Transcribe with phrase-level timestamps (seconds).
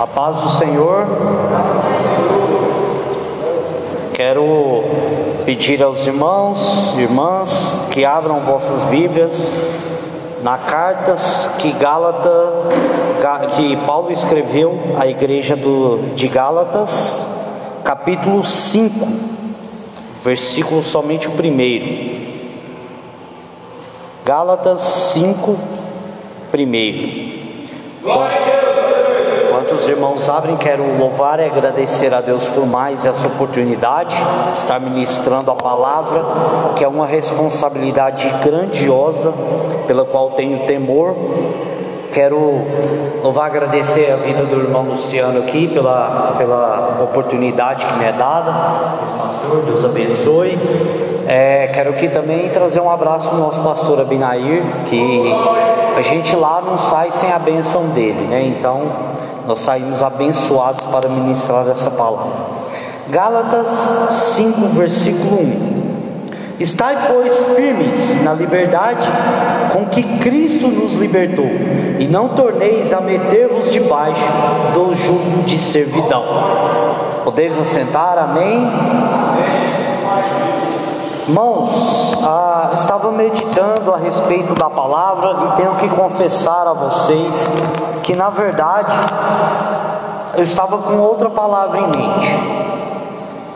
[0.00, 1.06] A paz do Senhor.
[4.14, 4.82] Quero
[5.44, 9.52] pedir aos irmãos e irmãs que abram vossas Bíblias
[10.42, 12.30] na cartas que Gálata
[13.54, 17.26] que Paulo escreveu à igreja do, de Gálatas,
[17.84, 19.06] capítulo 5,
[20.24, 22.16] versículo somente o primeiro.
[24.24, 24.80] Gálatas
[25.12, 25.58] 5,
[26.50, 27.30] primeiro.
[29.60, 34.16] Enquanto os irmãos abrem, quero louvar e agradecer a Deus por mais essa oportunidade,
[34.52, 36.24] de estar ministrando a palavra,
[36.76, 39.34] que é uma responsabilidade grandiosa,
[39.86, 41.14] pela qual tenho temor.
[42.10, 42.62] Quero
[43.22, 48.12] louvar e agradecer a vida do irmão Luciano aqui pela, pela oportunidade que me é
[48.12, 48.50] dada.
[48.50, 50.58] Pastor, Deus abençoe.
[51.28, 55.22] É, quero aqui também trazer um abraço ao nosso pastor Abinair, que
[55.96, 58.42] a gente lá não sai sem a benção dele, né?
[58.42, 62.30] Então, nós saímos abençoados para ministrar essa palavra.
[63.08, 63.66] Gálatas
[64.36, 66.60] 5, versículo 1.
[66.60, 69.08] Estai, pois, firmes na liberdade
[69.72, 71.50] com que Cristo nos libertou,
[71.98, 74.22] e não torneis a meter-vos debaixo
[74.72, 76.22] do jugo de servidão.
[77.24, 78.70] Podeis assentar, amém?
[81.26, 87.50] Irmãos, ah, estava meditando a respeito da palavra e tenho que confessar a vocês
[88.10, 88.92] que, na verdade,
[90.36, 92.36] eu estava com outra palavra em mente,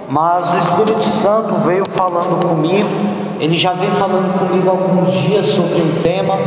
[0.09, 2.89] mas o Espírito Santo veio falando comigo,
[3.41, 6.39] ele já veio falando comigo alguns dias sobre um tema,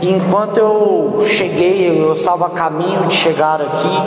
[0.00, 4.02] e enquanto eu cheguei, eu estava a caminho de chegar aqui,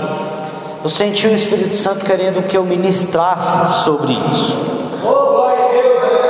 [0.82, 4.58] eu senti o Espírito Santo querendo que eu ministrasse sobre isso.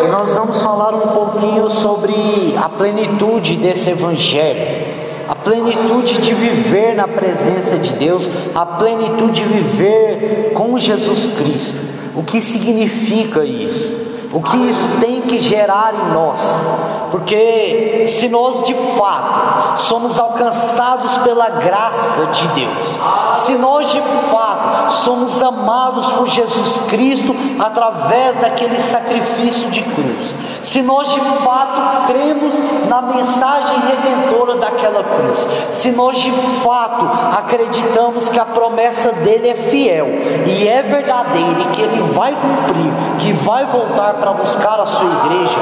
[0.04, 4.85] E nós vamos falar um pouquinho sobre a plenitude desse Evangelho,
[5.28, 11.76] a plenitude de viver na presença de Deus, a plenitude de viver com Jesus Cristo.
[12.16, 14.06] O que significa isso?
[14.32, 16.40] O que isso tem que gerar em nós?
[17.16, 23.00] Porque se nós de fato somos alcançados pela graça de Deus,
[23.36, 30.82] se nós de fato somos amados por Jesus Cristo através daquele sacrifício de cruz, se
[30.82, 32.54] nós de fato cremos
[32.90, 36.32] na mensagem redentora daquela cruz, se nós de
[36.64, 40.08] fato acreditamos que a promessa dele é fiel
[40.48, 45.10] e é verdadeira e que ele vai cumprir, que vai voltar para buscar a sua
[45.24, 45.58] igreja,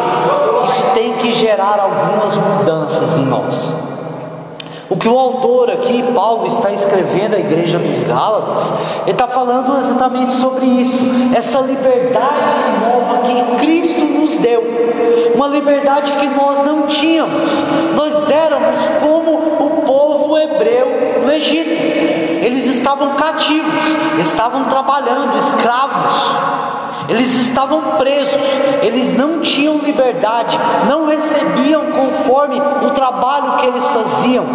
[0.65, 3.69] isso tem que gerar algumas mudanças em nós.
[4.89, 8.71] O que o autor aqui, Paulo, está escrevendo à igreja dos Gálatas,
[9.01, 11.03] ele está falando exatamente sobre isso,
[11.35, 12.43] essa liberdade
[12.81, 14.63] nova que Cristo nos deu,
[15.35, 17.51] uma liberdade que nós não tínhamos,
[17.95, 23.73] nós éramos como o povo hebreu no Egito, eles estavam cativos,
[24.19, 26.82] estavam trabalhando, escravos.
[27.09, 28.39] Eles estavam presos,
[28.81, 34.45] eles não tinham liberdade, não recebiam conforme o trabalho que eles faziam.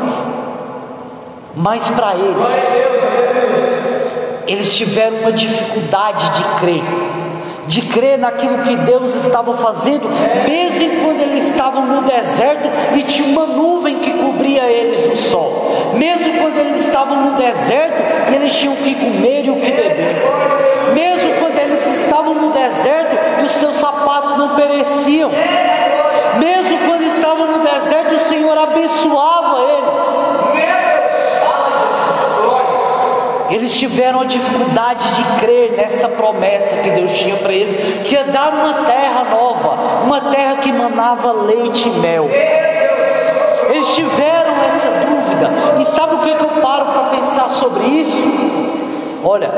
[1.54, 2.36] Mas para eles,
[4.47, 6.82] eles tiveram uma dificuldade de crer,
[7.66, 10.09] de crer naquilo que Deus estava fazendo,
[10.47, 15.92] mesmo quando eles estavam no deserto e tinha uma nuvem que cobria eles no sol,
[15.94, 19.70] mesmo quando eles estavam no deserto e eles tinham o que comer e o que
[19.70, 20.16] beber,
[20.94, 21.28] mesmo
[22.19, 25.31] estavam no deserto e os seus sapatos não pereciam,
[26.39, 29.89] mesmo quando estavam no deserto, o Senhor abençoava eles.
[33.51, 37.77] Eles tiveram a dificuldade de crer nessa promessa que Deus tinha para eles,
[38.07, 42.28] que ia dar uma terra nova, uma terra que manava leite e mel.
[43.71, 48.59] Eles tiveram essa dúvida, e sabe o que, que eu paro para pensar sobre isso?
[49.25, 49.51] Olha,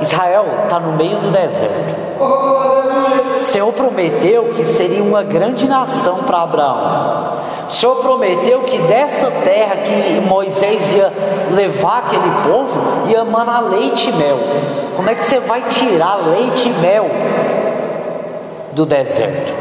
[0.00, 2.03] Israel está no meio do deserto.
[2.20, 7.38] O Senhor prometeu que seria uma grande nação para Abraão.
[7.68, 11.12] O Senhor prometeu que dessa terra que Moisés ia
[11.54, 14.38] levar aquele povo, ia manar leite e mel.
[14.96, 17.10] Como é que você vai tirar leite e mel
[18.72, 19.52] do deserto?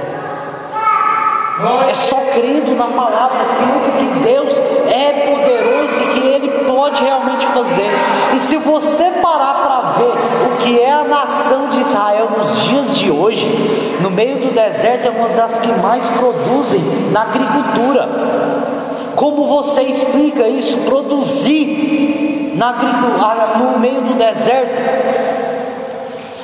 [1.90, 4.50] É só crendo na palavra, crendo que Deus
[4.90, 7.90] é poderoso e que Ele pode realmente fazer.
[8.36, 10.14] E se você parar para ver
[10.48, 11.33] o que é a nação
[11.72, 13.46] de Israel nos dias de hoje,
[14.02, 16.82] no meio do deserto é uma das que mais produzem
[17.12, 18.08] na agricultura.
[19.16, 20.78] Como você explica isso?
[20.86, 22.72] Produzir na
[23.60, 25.34] no meio do deserto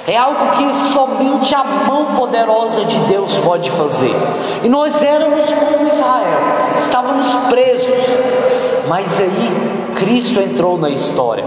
[0.08, 4.16] é algo que somente a mão poderosa de Deus pode fazer.
[4.64, 6.40] E nós éramos como Israel,
[6.80, 7.96] estávamos presos.
[8.88, 11.44] Mas aí Cristo entrou na história.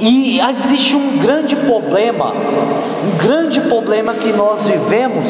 [0.00, 5.28] E existe um grande problema, um grande problema que nós vivemos,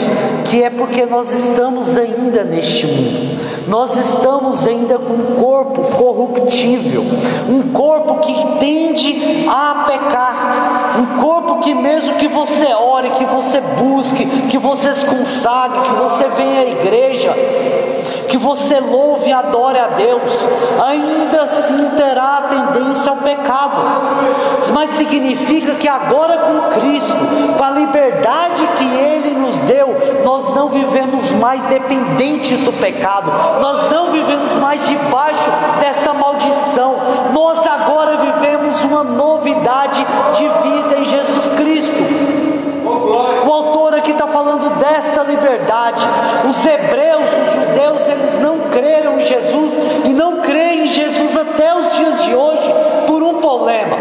[0.48, 3.40] que é porque nós estamos ainda neste mundo.
[3.66, 7.04] Nós estamos ainda com um corpo corruptível,
[7.48, 13.60] um corpo que tende a pecar, um corpo que mesmo que você ore, que você
[13.60, 17.34] busque, que você se consagre, que você venha à igreja,
[18.30, 20.22] que você louve e adore a Deus,
[20.86, 23.82] ainda assim terá tendência ao pecado.
[24.72, 27.12] Mas significa que agora com Cristo,
[27.58, 33.90] com a liberdade que Ele nos deu, nós não vivemos mais dependentes do pecado, nós
[33.90, 35.50] não vivemos mais debaixo
[35.80, 36.94] dessa maldição,
[37.32, 40.06] nós agora vivemos uma novidade
[40.36, 40.79] de vida
[44.80, 46.02] dessa liberdade.
[46.48, 49.74] Os hebreus, os judeus, eles não creram em Jesus
[50.06, 52.74] e não creem em Jesus até os dias de hoje
[53.06, 53.96] por um problema.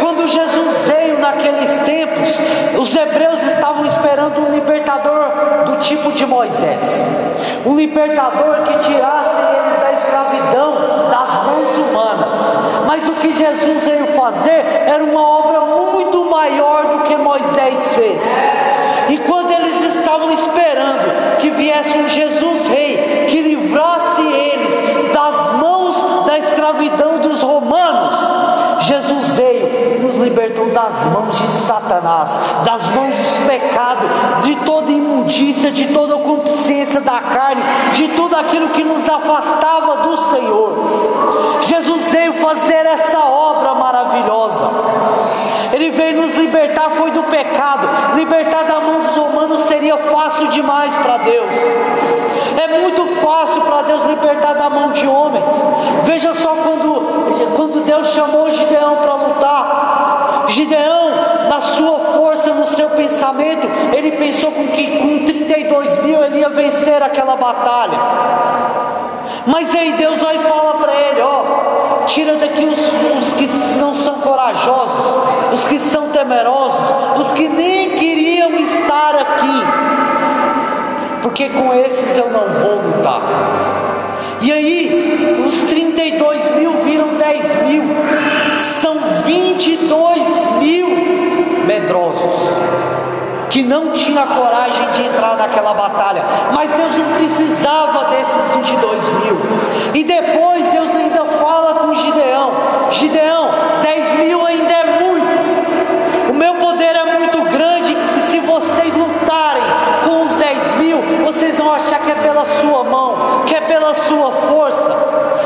[0.00, 2.28] Quando Jesus veio naqueles tempos,
[2.80, 7.04] os hebreus estavam esperando um libertador do tipo de Moisés,
[7.66, 10.74] um libertador que tirasse eles da escravidão
[11.10, 12.38] das mãos humanas.
[12.86, 18.22] Mas o que Jesus veio fazer era uma obra muito maior do que Moisés fez.
[19.08, 19.43] E quando
[21.56, 29.96] viesse um Jesus Rei que livrasse eles das mãos da escravidão dos romanos, Jesus veio
[29.96, 34.08] e nos libertou das mãos de Satanás, das mãos dos pecados,
[34.42, 36.14] de toda imundícia, de toda
[36.54, 37.62] consciência da carne,
[37.94, 41.60] de tudo aquilo que nos afastava do Senhor.
[41.62, 44.70] Jesus veio fazer essa obra maravilhosa.
[45.74, 47.88] Ele veio nos libertar, foi do pecado.
[48.14, 51.50] Libertar da mão dos romanos seria fácil demais para Deus.
[52.62, 55.44] É muito fácil para Deus libertar da mão de homens.
[56.04, 60.44] Veja só quando, quando Deus chamou Gideão para lutar.
[60.46, 61.10] Gideão,
[61.50, 66.50] na sua força, no seu pensamento, ele pensou com que com 32 mil ele ia
[66.50, 67.98] vencer aquela batalha.
[69.44, 71.63] Mas aí Deus vai falar para ele: ó,
[72.06, 77.90] tira daqui os, os que não são corajosos, os que são temerosos, os que nem
[77.90, 79.62] queriam estar aqui,
[81.22, 83.20] porque com esses eu não vou lutar.
[84.40, 87.84] E aí, os 32 mil viram 10 mil,
[88.80, 90.20] são 22
[90.60, 90.88] mil
[91.66, 92.83] medrosos
[93.54, 99.38] que não tinha coragem de entrar naquela batalha, mas Deus não precisava desses 22 mil.
[99.94, 102.50] E depois Deus ainda fala com Gideão:
[102.90, 103.48] Gideão,
[103.80, 109.62] 10 mil ainda é muito, o meu poder é muito grande, e se vocês lutarem
[110.04, 113.94] com os 10 mil, vocês vão achar que é pela sua mão, que é pela
[113.94, 114.96] sua força,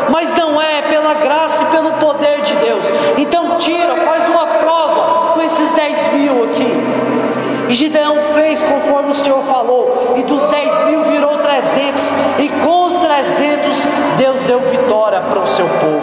[0.08, 2.84] mas não é, é pela graça e pelo poder de Deus.
[3.18, 3.87] Então tira,
[7.68, 12.00] E Gideão fez conforme o Senhor falou, e dos 10 mil virou 300,
[12.38, 13.72] e com os 300
[14.16, 16.02] Deus deu vitória para o seu povo.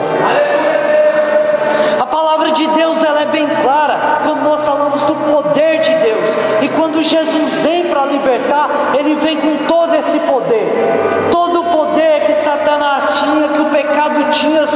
[2.00, 4.20] A palavra de Deus ela é bem clara.
[4.24, 9.38] Quando nós falamos do poder de Deus, e quando Jesus vem para libertar, ele vem
[9.38, 14.68] com todo esse poder, todo o poder que Satanás tinha, que o pecado tinha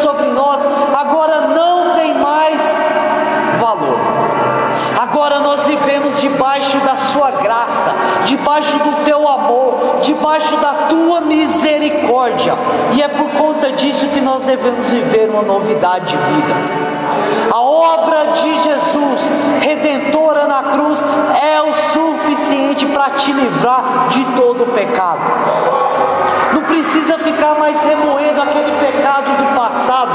[8.49, 12.55] debaixo do Teu amor, debaixo da Tua misericórdia,
[12.93, 16.55] e é por conta disso que nós devemos viver uma novidade de vida.
[17.51, 19.19] A obra de Jesus,
[19.61, 20.99] redentora na cruz,
[21.39, 25.21] é o suficiente para te livrar de todo o pecado.
[26.53, 30.09] Não precisa ficar mais remoendo aquele pecado do passado.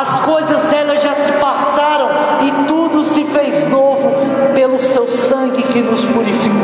[0.00, 2.08] As coisas elas já se passaram
[2.42, 4.10] e tudo se fez novo
[4.54, 6.63] pelo seu sangue que nos purificou.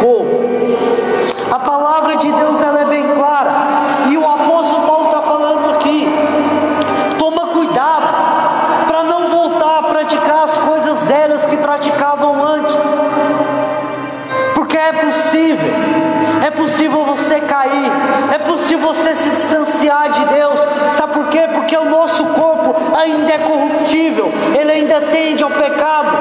[19.91, 20.61] De Deus.
[20.93, 21.49] Sabe por quê?
[21.53, 26.17] Porque o nosso corpo ainda é corruptível, ele ainda tende ao pecado.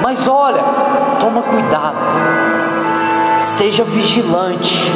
[0.00, 0.62] Mas olha,
[1.18, 1.96] toma cuidado,
[3.38, 4.90] esteja vigilante,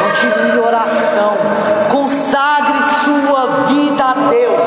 [0.00, 1.34] continue oração,
[1.90, 4.60] consagre sua vida a Deus,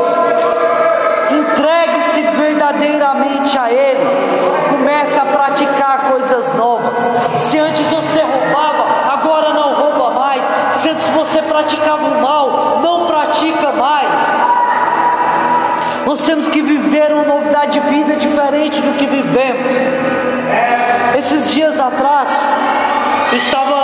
[1.32, 4.13] entregue-se verdadeiramente a Ele,
[17.90, 19.72] vida diferente do que vivemos.
[21.18, 22.30] Esses dias atrás,
[23.34, 23.84] estava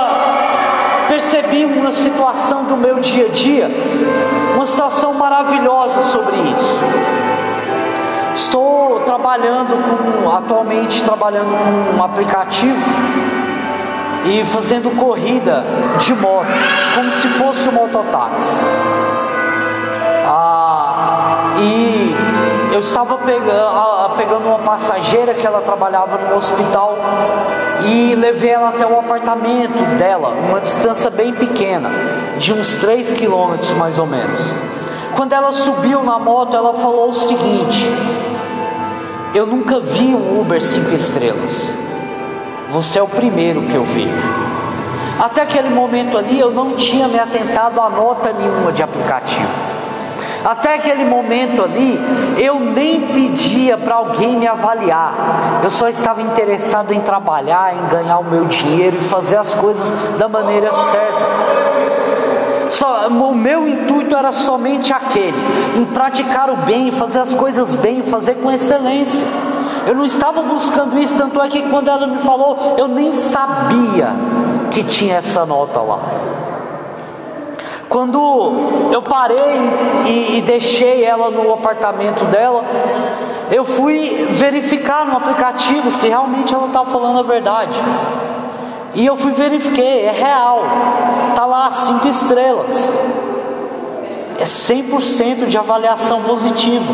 [1.07, 3.69] percebi uma situação do meu dia a dia,
[4.55, 6.79] uma situação maravilhosa sobre isso.
[8.35, 12.85] Estou trabalhando com, atualmente trabalhando com um aplicativo
[14.25, 15.65] e fazendo corrida
[15.99, 16.47] de moto,
[16.95, 18.57] como se fosse um mototáxi.
[20.27, 22.15] Ah, e
[22.79, 26.97] eu estava pegando, uma passageira que ela trabalhava no hospital
[27.85, 31.89] e levei ela até o apartamento dela, uma distância bem pequena,
[32.37, 34.41] de uns 3 quilômetros mais ou menos.
[35.13, 37.85] Quando ela subiu na moto, ela falou o seguinte:
[39.35, 41.73] Eu nunca vi um Uber 5 estrelas.
[42.69, 44.29] Você é o primeiro que eu vejo.
[45.19, 49.78] Até aquele momento ali eu não tinha me atentado a nota nenhuma de aplicativo.
[50.43, 51.99] Até aquele momento ali,
[52.37, 58.19] eu nem pedia para alguém me avaliar, eu só estava interessado em trabalhar, em ganhar
[58.19, 61.49] o meu dinheiro e fazer as coisas da maneira certa.
[62.69, 65.37] Só, o meu intuito era somente aquele,
[65.75, 69.25] em praticar o bem, fazer as coisas bem, fazer com excelência.
[69.85, 74.13] Eu não estava buscando isso, tanto é que quando ela me falou, eu nem sabia
[74.71, 75.99] que tinha essa nota lá.
[77.89, 79.57] Quando eu parei
[80.05, 82.63] e, e, deixei ela no apartamento dela,
[83.51, 87.73] eu fui verificar no aplicativo se realmente ela estava falando a verdade.
[88.93, 90.61] E eu fui verifiquei, é real.
[91.35, 92.75] Tá lá cinco estrelas.
[94.37, 96.93] É 100% de avaliação positiva.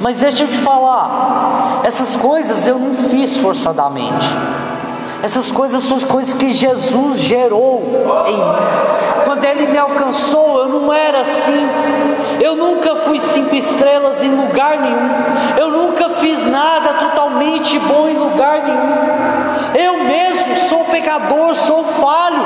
[0.00, 4.26] Mas deixa eu te falar, essas coisas eu não fiz forçadamente.
[5.22, 7.82] Essas coisas são as coisas que Jesus gerou
[8.26, 8.95] em mim.
[9.56, 11.66] Ele me alcançou, eu não era assim.
[12.38, 15.10] Eu nunca fui cinco estrelas em lugar nenhum.
[15.58, 19.86] Eu nunca fiz nada totalmente bom em lugar nenhum.
[19.86, 22.36] Eu mesmo sou pecador, sou falho.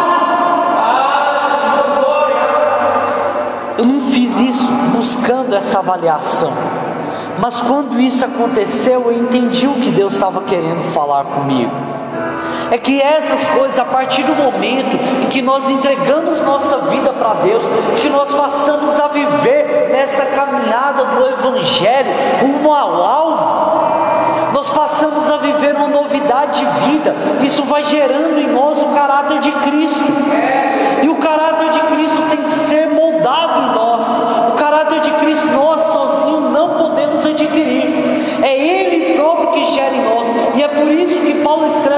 [3.77, 6.53] Eu não fiz isso buscando essa avaliação.
[7.41, 11.90] Mas quando isso aconteceu, eu entendi o que Deus estava querendo falar comigo.
[12.71, 17.35] É que essas coisas, a partir do momento em que nós entregamos nossa vida para
[17.35, 17.67] Deus,
[18.01, 25.39] que nós passamos a viver nesta caminhada do Evangelho rumo ao alvo, nós passamos a
[25.39, 27.15] viver uma novidade de vida.
[27.43, 30.01] Isso vai gerando em nós o caráter de Cristo.
[31.03, 34.03] E o caráter de Cristo tem que ser moldado em nós.
[34.49, 38.41] O caráter de Cristo nós sozinhos não podemos adquirir.
[38.43, 40.29] É Ele próprio que gera em nós.
[40.57, 41.90] E é por isso que Paulo escreve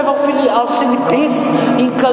[0.52, 1.50] aos Filipenses,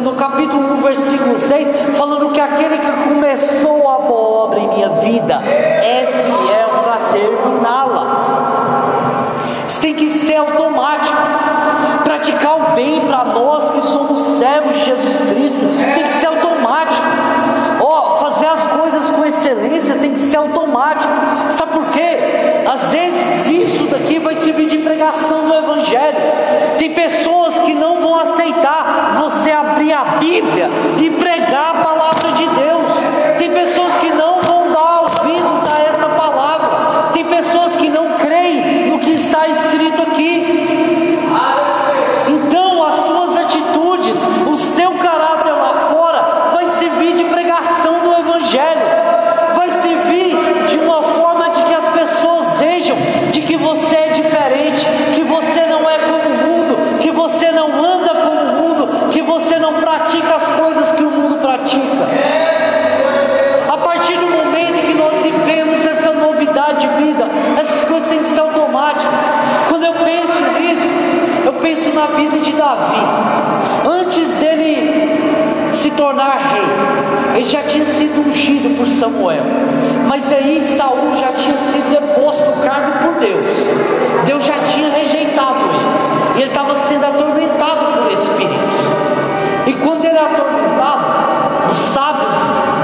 [0.01, 1.67] no capítulo 1, versículo 6,
[1.97, 6.68] falando que aquele que começou a boa obra em minha vida é fiel
[31.17, 31.98] pregar a palavra
[71.99, 72.97] na vida de Davi.
[73.85, 79.43] Antes dele se tornar rei, ele já tinha sido ungido por Samuel.
[80.07, 83.45] Mas aí Saul já tinha sido deposto do cargo por Deus.
[84.25, 86.37] Deus já tinha rejeitado ele.
[86.37, 88.79] E ele estava sendo atormentado por espíritos.
[89.67, 92.35] E quando ele é atormentado, os sábios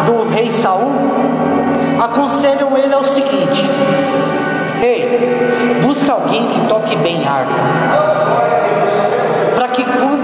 [0.08, 0.92] do rei Saul
[2.04, 3.64] aconselham ele ao seguinte:
[4.82, 7.54] Rei, busca alguém que toque bem harpa,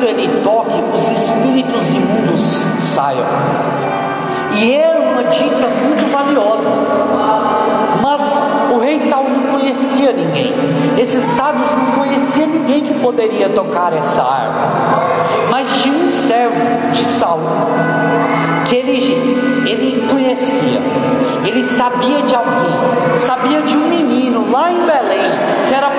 [0.01, 2.41] quando ele toque, os espíritos imundos
[2.79, 3.24] saiam.
[4.55, 6.72] E era uma dica muito valiosa.
[8.01, 8.22] Mas
[8.74, 10.53] o rei Saul não conhecia ninguém.
[10.98, 14.72] Esses sábios não conheciam ninguém que poderia tocar essa harpa.
[15.51, 17.41] Mas tinha um servo de Saul
[18.65, 20.79] que ele, ele conhecia.
[21.46, 25.31] Ele sabia de alguém, sabia de um menino lá em Belém
[25.67, 25.91] que era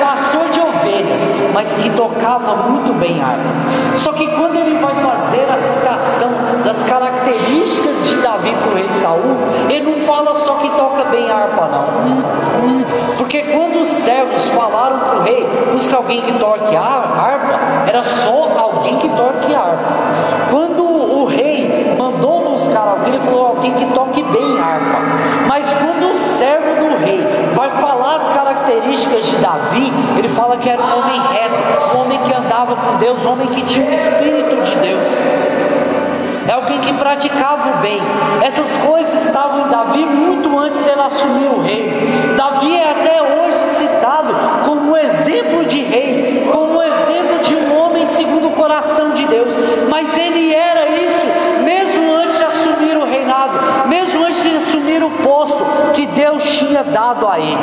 [1.53, 3.97] mas que tocava muito bem harpa.
[3.97, 6.31] Só que quando ele vai fazer a citação
[6.65, 9.37] das características de Davi para o rei Saul,
[9.69, 13.17] ele não fala só que toca bem harpa, não.
[13.17, 18.57] Porque quando os servos falaram para o rei, busca alguém que toque harpa, era só
[18.59, 19.93] alguém que toque harpa.
[20.51, 24.99] Quando o rei mandou buscar alguém, ele falou alguém que toque bem harpa.
[25.47, 27.21] Mas quando o servo do rei
[27.55, 28.29] vai falar as
[28.73, 32.97] características de Davi, ele fala que era um homem reto, um homem que andava com
[32.97, 35.07] Deus, um homem que tinha o Espírito de Deus.
[36.49, 38.01] É alguém que praticava o bem.
[38.43, 42.35] Essas coisas estavam em Davi muito antes de ele assumir o rei.
[42.37, 44.35] Davi é até hoje citado
[44.67, 49.55] como exemplo de rei, como exemplo de um homem segundo o coração de Deus.
[49.89, 50.72] Mas ele era
[56.23, 57.59] Deus tinha dado a ele.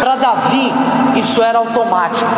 [0.00, 0.72] Para Davi,
[1.14, 2.28] isso era automático.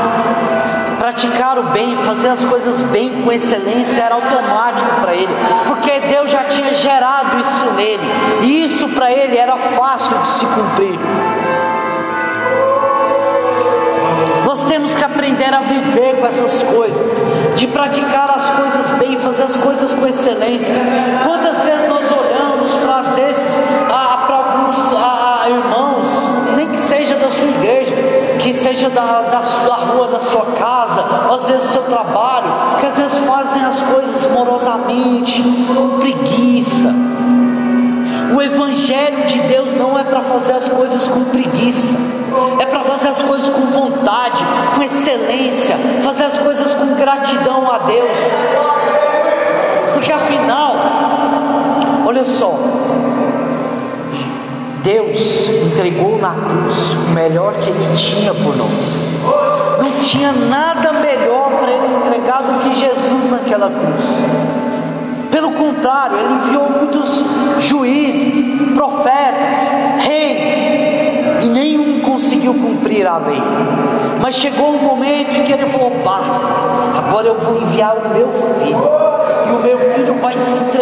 [0.98, 5.34] Praticar o bem, fazer as coisas bem com excelência era automático para ele,
[5.66, 8.02] porque Deus já tinha gerado isso nele,
[8.42, 10.98] e isso para ele era fácil de se cumprir.
[14.44, 19.44] Nós temos que aprender a viver com essas coisas, de praticar as coisas bem, fazer
[19.44, 20.80] as coisas com excelência.
[21.24, 23.43] Quantas vezes nós olhamos para alguns
[25.48, 26.06] irmãos,
[26.56, 27.94] nem que seja da sua igreja,
[28.38, 32.46] que seja da, da, da rua da sua casa, às vezes do seu trabalho,
[32.78, 35.42] que às vezes fazem as coisas morosamente,
[35.74, 36.92] com preguiça.
[38.34, 41.96] O Evangelho de Deus não é para fazer as coisas com preguiça,
[42.60, 44.42] é para fazer as coisas com vontade,
[44.74, 48.10] com excelência, fazer as coisas com gratidão a Deus.
[49.92, 50.74] Porque afinal,
[52.06, 52.58] olha só,
[54.84, 55.16] Deus
[55.64, 59.14] entregou na cruz o melhor que Ele tinha por nós.
[59.82, 65.30] Não tinha nada melhor para Ele entregar do que Jesus naquela cruz.
[65.30, 67.24] Pelo contrário, Ele enviou muitos
[67.62, 69.56] juízes, profetas,
[70.00, 73.42] reis, e nenhum conseguiu cumprir a lei.
[74.20, 76.46] Mas chegou um momento em que Ele falou: basta,
[76.98, 78.28] agora eu vou enviar o meu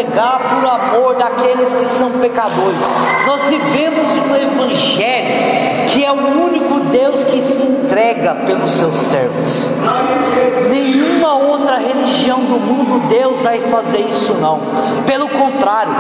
[0.03, 2.79] entregar por amor daqueles que são pecadores.
[3.27, 9.67] Nós vivemos um evangelho que é o único Deus que se entrega pelos seus servos.
[10.69, 14.61] Nenhuma outra religião do mundo Deus vai fazer isso não.
[15.07, 15.93] Pelo contrário,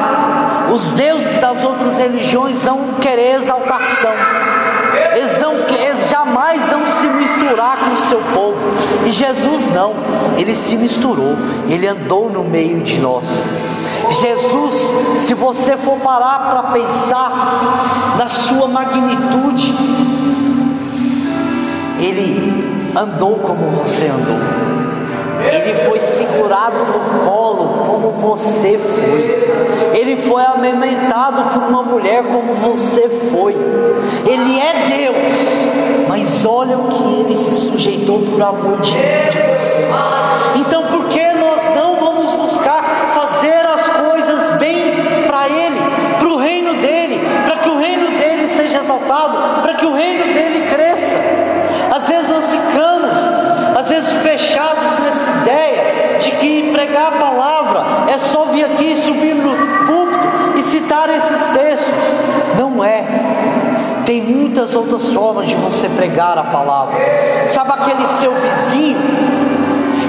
[0.75, 4.13] os deuses das outras religiões vão querer exaltação.
[5.15, 8.59] Eles, vão, eles jamais vão se misturar com o seu povo.
[9.07, 9.95] E Jesus não,
[10.39, 11.37] ele se misturou,
[11.69, 13.62] ele andou no meio de nós.
[14.11, 17.31] Jesus, se você for parar para pensar
[18.19, 19.73] na sua magnitude,
[21.99, 24.83] ele andou como você andou.
[25.45, 29.99] Ele foi segurado no colo como você foi.
[29.99, 33.55] Ele foi amamentado por uma mulher como você foi.
[34.25, 39.89] Ele é Deus, mas olha o que ele se sujeitou por amor de você.
[40.57, 41.02] Então, por
[65.03, 66.97] outras formas de você pregar a palavra.
[67.49, 68.99] Sabe aquele seu vizinho?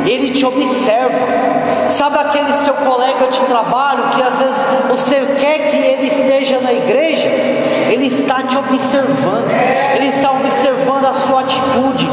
[0.06, 1.88] Ele te observa.
[1.88, 4.58] Sabe aquele seu colega de trabalho que às vezes
[4.90, 7.28] você quer que ele esteja na igreja?
[7.28, 9.50] Ele está te observando.
[9.96, 12.08] Ele está observando a sua atitude,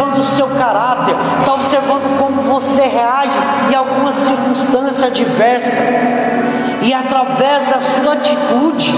[0.00, 3.38] observando o seu caráter, está observando como você reage
[3.70, 5.82] em alguma circunstância adversa.
[6.82, 8.94] E através da sua atitude,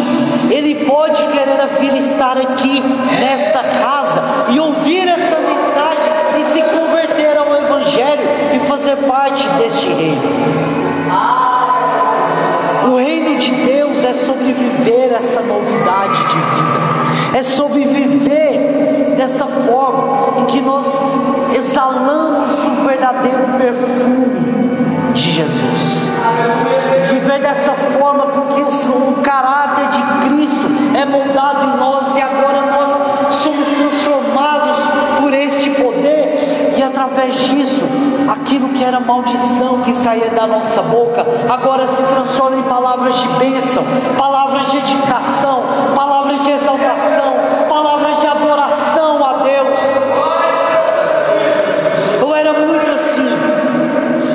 [0.50, 2.80] ele pode querer vir estar aqui
[3.18, 8.22] nesta casa e ouvir essa mensagem e se converter ao Evangelho
[8.54, 10.22] e fazer parte deste reino.
[12.88, 16.51] O reino de Deus é sobreviver essa novidade de vida,
[39.32, 43.82] maldição que saía da nossa boca agora se transforma em palavras de bênção,
[44.18, 45.62] palavras de edificação,
[45.94, 47.34] palavras de exaltação,
[47.68, 49.78] palavras de adoração a Deus.
[52.20, 53.28] Eu era muito assim,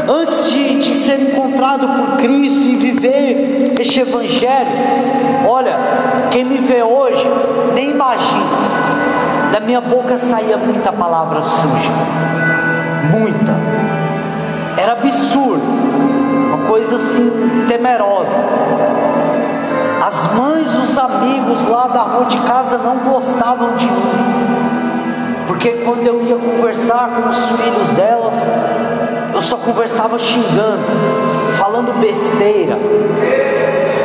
[0.07, 4.67] antes de, de ser encontrado por Cristo e viver este Evangelho.
[5.47, 5.77] Olha,
[6.31, 7.25] quem me vê hoje
[7.73, 8.57] nem imagina.
[9.51, 11.91] Da minha boca saía muita palavra suja,
[13.11, 13.86] muita
[14.77, 15.63] era absurdo,
[16.53, 18.31] uma coisa assim temerosa.
[20.05, 26.05] As mães, os amigos lá da rua de casa não gostavam de mim, porque quando
[26.05, 28.35] eu ia conversar com os filhos delas,
[29.33, 30.83] eu só conversava xingando,
[31.57, 32.77] falando besteira.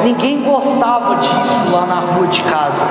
[0.02, 2.87] Ninguém gostava disso lá na rua de casa.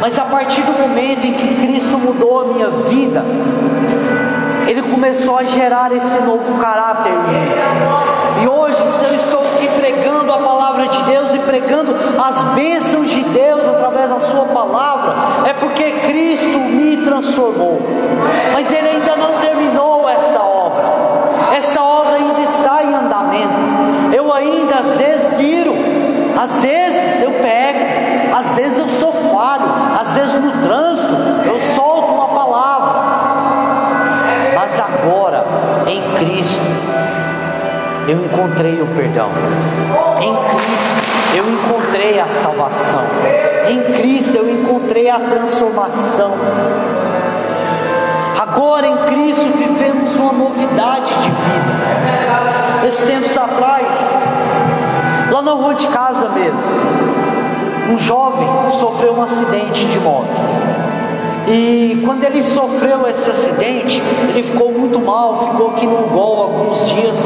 [0.00, 3.24] Mas a partir do momento em que Cristo mudou a minha vida,
[4.66, 7.12] Ele começou a gerar esse novo caráter.
[8.42, 13.08] E hoje, se eu estou aqui pregando a palavra de Deus e pregando as bênçãos
[13.08, 15.14] de Deus através da Sua palavra,
[15.48, 17.80] é porque Cristo me transformou.
[18.52, 20.84] Mas Ele ainda não terminou essa obra.
[21.56, 24.14] Essa obra ainda está em andamento.
[24.14, 25.74] Eu ainda às vezes viro,
[26.36, 29.64] às vezes eu pego, às vezes eu sou falho,
[30.00, 31.15] às vezes no trânsito
[38.08, 39.30] eu encontrei o perdão.
[40.20, 43.02] Em Cristo eu encontrei a salvação.
[43.68, 46.32] Em Cristo eu encontrei a transformação.
[48.40, 52.86] Agora em Cristo vivemos uma novidade de vida.
[52.86, 54.14] Esses tempos atrás,
[55.30, 56.60] lá na rua de casa mesmo,
[57.90, 58.46] um jovem
[58.78, 60.46] sofreu um acidente de moto.
[61.48, 66.86] E quando ele sofreu esse acidente, ele ficou muito mal, ficou aqui no gol alguns
[66.88, 67.16] dias.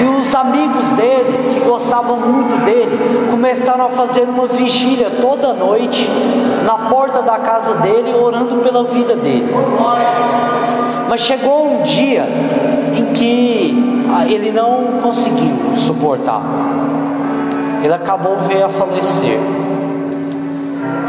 [0.00, 6.08] E os amigos dele, que gostavam muito dele, começaram a fazer uma vigília toda noite
[6.64, 9.52] na porta da casa dele, orando pela vida dele.
[11.08, 12.24] Mas chegou um dia
[12.96, 15.56] em que ele não conseguiu
[15.86, 16.42] suportar.
[17.82, 19.38] Ele acabou veio a falecer.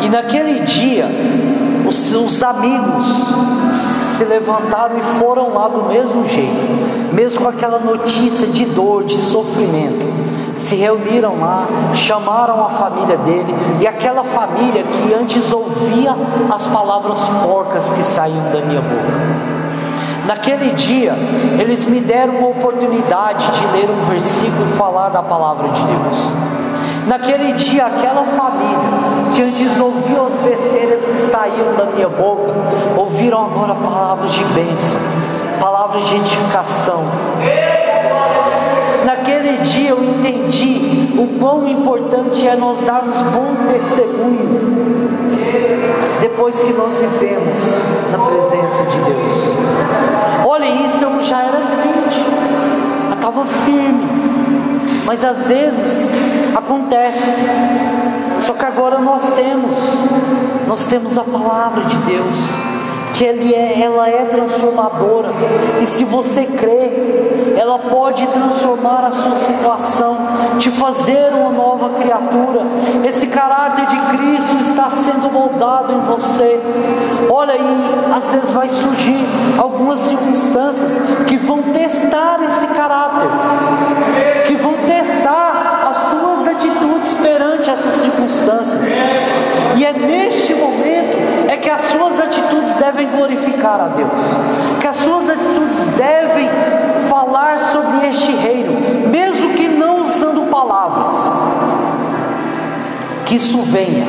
[0.02, 1.06] E naquele dia,
[1.88, 3.06] os seus amigos
[4.20, 9.16] se levantaram e foram lá do mesmo jeito, mesmo com aquela notícia de dor, de
[9.16, 10.06] sofrimento.
[10.58, 16.14] Se reuniram lá, chamaram a família dele e aquela família que antes ouvia
[16.54, 19.70] as palavras porcas que saíam da minha boca.
[20.26, 21.14] Naquele dia,
[21.58, 26.49] eles me deram uma oportunidade de ler um versículo e falar da palavra de Deus.
[27.10, 32.54] Naquele dia, aquela família que antes ouvia as besteiras que saíam da minha boca,
[32.95, 35.00] ouviram agora palavras de bênção,
[35.60, 37.04] palavras de edificação.
[39.04, 45.10] Naquele dia eu entendi o quão importante é nós darmos bom testemunho
[46.22, 47.60] depois que nós vivemos
[48.12, 50.45] na presença de Deus.
[50.45, 52.24] Olha, isso eu já era crente,
[53.15, 54.08] estava firme,
[55.08, 56.19] mas às vezes
[56.56, 57.34] acontece.
[58.46, 59.78] Só que agora nós temos,
[60.68, 62.36] nós temos a palavra de Deus,
[63.14, 65.30] que ele é, ela é transformadora.
[65.82, 70.18] E se você crê, ela pode transformar a sua situação,
[70.58, 72.62] te fazer uma nova criatura.
[73.06, 76.62] Esse caráter de Cristo está sendo moldado em você.
[77.30, 79.26] Olha aí, às vezes vai surgir
[79.58, 80.94] algumas circunstâncias
[81.28, 83.30] que vão testar esse caráter,
[84.48, 85.69] que vão testar
[87.80, 88.82] essas circunstâncias.
[89.76, 94.10] E é neste momento é que as suas atitudes devem glorificar a Deus,
[94.80, 96.50] que as suas atitudes devem
[97.10, 101.39] falar sobre este reino, mesmo que não usando palavras.
[103.26, 104.06] Que isso venha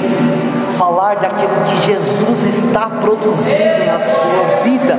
[0.78, 4.98] falar daquilo que Jesus está produzindo na sua vida.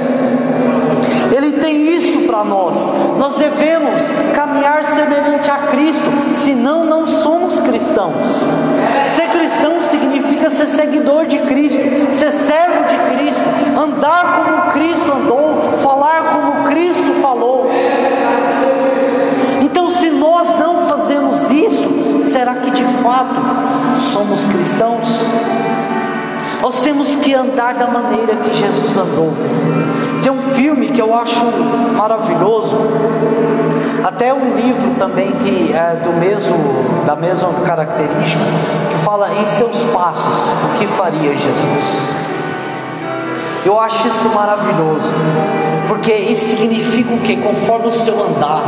[1.35, 2.77] Ele tem isso para nós.
[3.17, 3.99] Nós devemos
[4.35, 8.15] caminhar semelhante a Cristo, senão não somos cristãos.
[9.07, 15.77] Ser cristão significa ser seguidor de Cristo, ser servo de Cristo, andar como Cristo andou,
[15.81, 17.69] falar como Cristo falou.
[19.61, 23.35] Então, se nós não fazemos isso, será que de fato
[24.11, 25.07] somos cristãos,
[26.61, 29.33] nós temos que andar da maneira que Jesus andou.
[30.21, 31.43] Tem um filme que eu acho
[31.97, 32.75] maravilhoso,
[34.03, 38.43] até um livro também que é do mesmo, da mesma característica,
[38.89, 40.33] que fala em seus passos,
[40.65, 42.21] o que faria Jesus.
[43.63, 45.07] Eu acho isso maravilhoso,
[45.87, 47.37] porque isso significa o que?
[47.37, 48.61] Conforme o seu andar,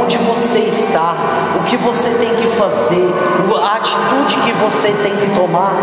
[0.00, 1.14] onde você está,
[1.60, 3.12] o que você tem que fazer,
[3.62, 5.74] a atitude que você tem que tomar,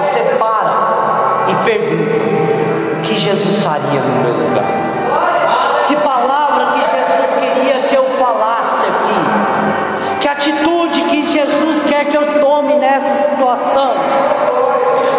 [0.00, 5.37] você para e pergunta: o que Jesus faria no meu lugar?
[8.28, 10.18] falasse aqui?
[10.20, 13.94] Que atitude que Jesus quer que eu tome nessa situação?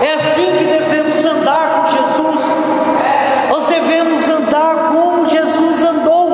[0.01, 2.41] É assim que devemos andar com Jesus?
[3.49, 6.29] Nós devemos andar como Jesus andou?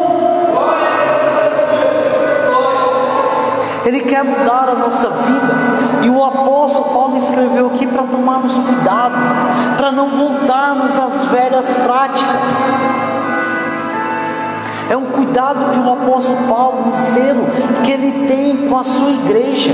[3.86, 5.56] Ele quer mudar a nossa vida.
[6.04, 9.16] E o apóstolo Paulo escreveu aqui para tomarmos cuidado,
[9.78, 13.05] para não voltarmos às velhas práticas.
[14.90, 17.46] É um cuidado que o apóstolo Paulo, um zelo
[17.84, 19.72] que ele tem com a sua igreja.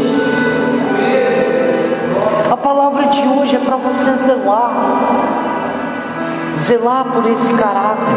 [2.50, 4.72] A palavra de hoje é para você zelar.
[6.56, 8.14] Zelar por esse caráter,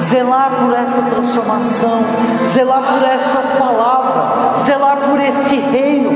[0.00, 2.00] zelar por essa transformação,
[2.46, 6.10] zelar por essa palavra, zelar por esse reino.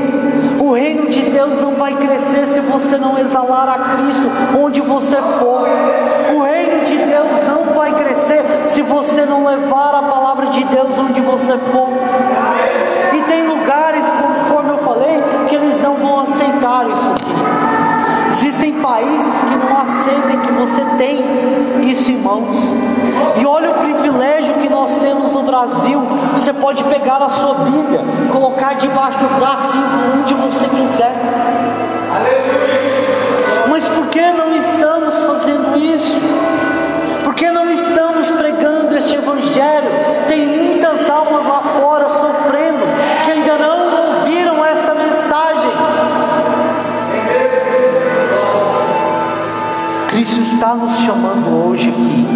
[0.59, 5.17] O reino de Deus não vai crescer se você não exalar a Cristo onde você
[5.39, 5.67] for
[8.81, 11.89] se você não levar a palavra de Deus onde você for.
[13.13, 18.31] E tem lugares, conforme eu falei, que eles não vão aceitar isso aqui.
[18.31, 22.55] Existem países que não aceitam que você tem isso em mãos.
[23.39, 26.01] E olha o privilégio que nós temos no Brasil.
[26.33, 29.77] Você pode pegar a sua Bíblia, colocar debaixo do braço
[30.21, 31.13] onde você quiser.
[32.15, 33.67] Aleluia.
[33.69, 36.19] Mas por que não estamos fazendo isso?
[37.23, 38.10] Por que não estamos?
[39.11, 39.89] este Evangelho.
[40.27, 42.79] Tem muitas almas lá fora sofrendo
[43.23, 45.71] que ainda não ouviram esta mensagem.
[50.07, 52.27] Cristo está nos chamando hoje aqui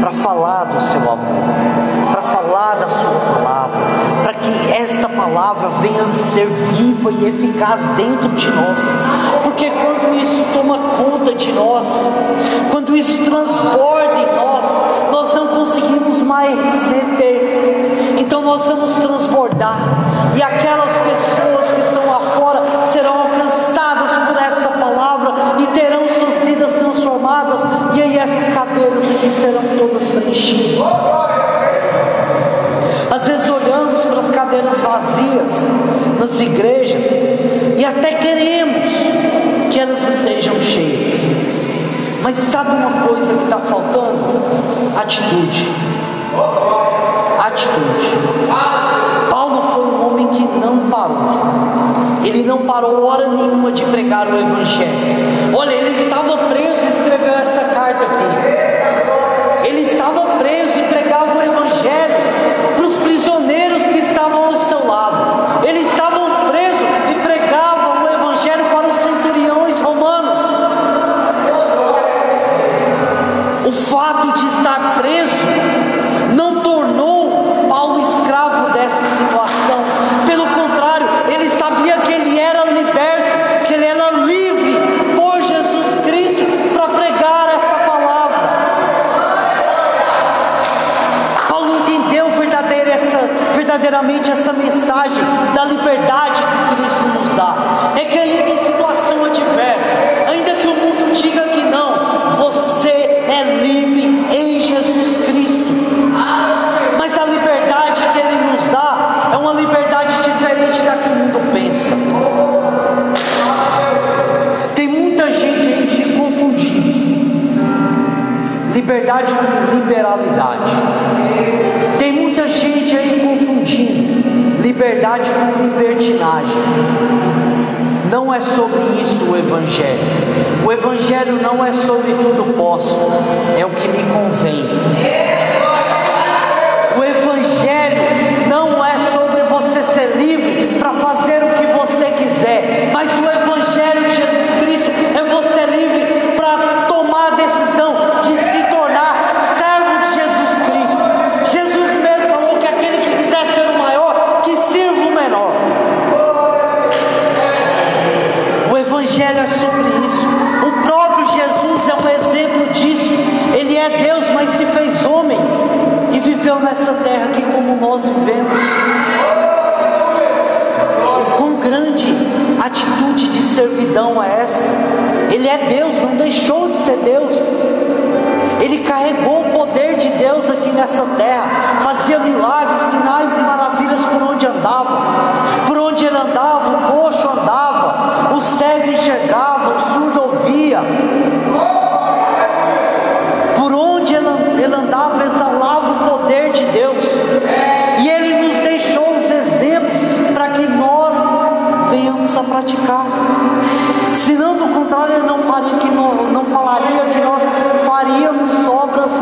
[0.00, 1.44] para falar do seu amor,
[2.12, 3.80] para falar da sua palavra,
[4.22, 8.78] para que esta palavra venha ser viva e eficaz dentro de nós.
[9.42, 11.86] Porque quando isso toma conta de nós,
[12.70, 14.25] quando isso transborda
[52.76, 55.25] parou hora nenhuma de pregar o Evangelho.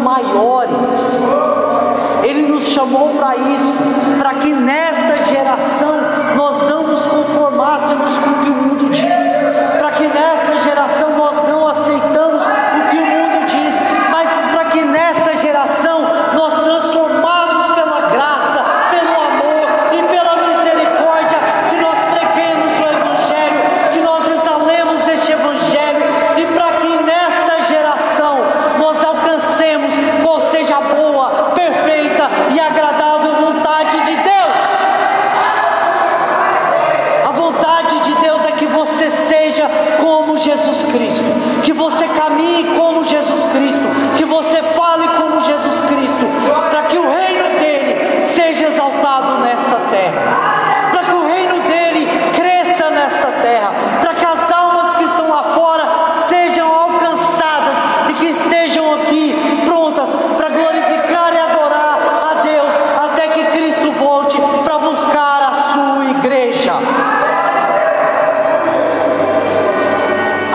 [0.05, 1.25] maiores.
[2.23, 3.73] Ele nos chamou para isso,
[4.19, 5.04] para que nessa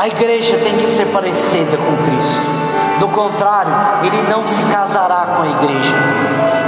[0.09, 2.59] igreja tem que ser parecida com Cristo.
[2.99, 3.71] Do contrário,
[4.03, 5.93] ele não se casará com a igreja.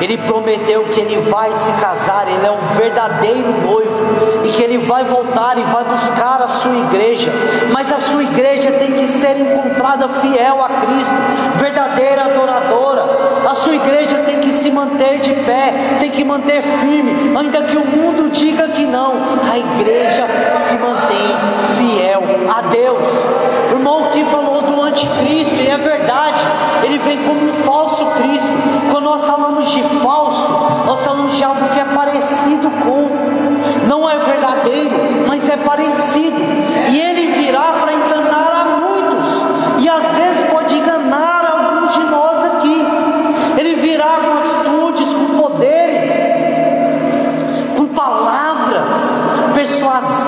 [0.01, 4.77] Ele prometeu que ele vai se casar, ele é um verdadeiro noivo e que ele
[4.79, 7.31] vai voltar e vai buscar a sua igreja.
[7.71, 11.13] Mas a sua igreja tem que ser encontrada fiel a Cristo,
[11.57, 13.03] verdadeira adoradora.
[13.51, 17.75] A sua igreja tem que se manter de pé, tem que manter firme, ainda que
[17.75, 19.11] o mundo diga que não.
[19.43, 20.25] A igreja
[20.69, 21.27] se mantém
[21.75, 23.01] fiel a Deus.
[23.69, 26.41] O irmão que falou do anticristo, e é verdade,
[26.81, 28.47] ele vem como um falso Cristo.
[28.89, 34.17] Quando nós falamos de falso, nós falamos de algo que é parecido com, não é
[34.17, 34.95] verdadeiro,
[35.27, 36.39] mas é parecido,
[36.89, 37.90] e ele virá para
[49.69, 50.20] palavras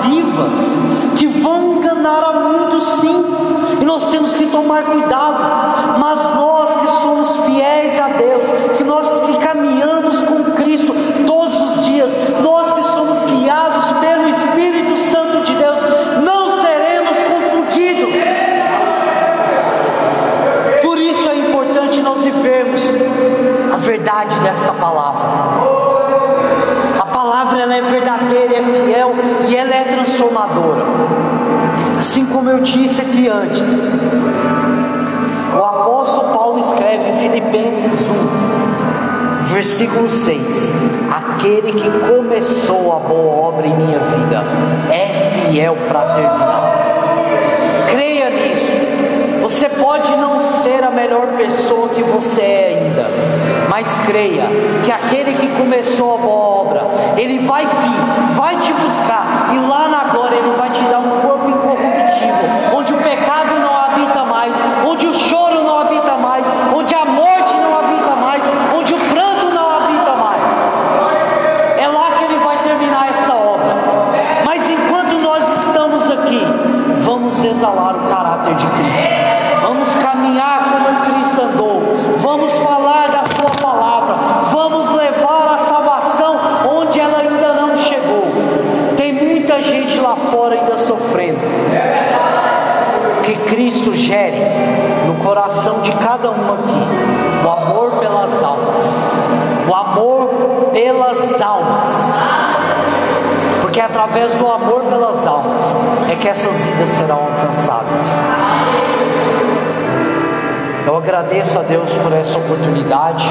[111.84, 113.24] Deus por essa oportunidade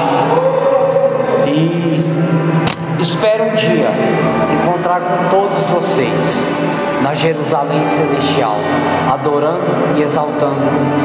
[1.46, 2.04] e
[3.00, 3.88] espero um dia
[4.62, 8.56] encontrar com todos vocês na Jerusalém Celestial,
[9.12, 9.64] adorando
[9.96, 10.54] e exaltando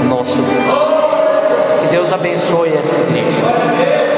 [0.08, 1.82] nosso Deus.
[1.82, 4.09] Que Deus abençoe essa igreja.